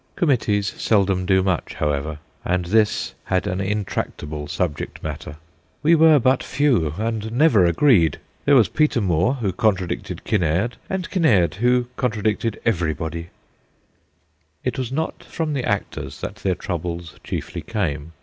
Committees 0.15 0.73
seldom 0.81 1.27
do 1.27 1.43
much, 1.43 1.75
however, 1.75 2.17
and 2.43 2.65
this 2.65 3.13
had 3.25 3.45
an 3.45 3.61
intractable 3.61 4.47
subject 4.47 5.03
matter.' 5.03 5.35
We 5.83 5.93
were 5.93 6.17
but 6.17 6.41
few, 6.41 6.95
and 6.97 7.31
never 7.31 7.65
agreed! 7.67 8.17
There 8.45 8.55
was 8.55 8.67
Peter 8.67 8.99
Moore, 8.99 9.35
who 9.35 9.53
contradicted 9.53 10.23
Kinnaird, 10.23 10.75
and 10.89 11.07
Kinnaird, 11.11 11.53
who 11.53 11.85
contradicted 11.97 12.59
everybody/ 12.65 13.29
It 14.63 14.79
was 14.79 14.91
not 14.91 15.23
from 15.23 15.53
the 15.53 15.63
actors 15.65 16.19
that 16.21 16.37
their 16.37 16.55
troubles 16.55 17.17
chiefly 17.23 17.61
came. 17.61 18.13